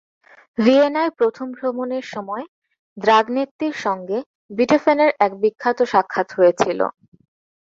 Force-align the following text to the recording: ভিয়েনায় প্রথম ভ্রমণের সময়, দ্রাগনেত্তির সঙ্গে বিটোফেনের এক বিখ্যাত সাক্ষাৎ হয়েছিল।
ভিয়েনায় 0.57 1.11
প্রথম 1.19 1.47
ভ্রমণের 1.51 2.05
সময়, 2.13 2.45
দ্রাগনেত্তির 2.97 3.75
সঙ্গে 3.85 4.17
বিটোফেনের 4.57 5.11
এক 5.25 5.31
বিখ্যাত 5.41 5.79
সাক্ষাৎ 5.91 6.27
হয়েছিল। 6.37 6.79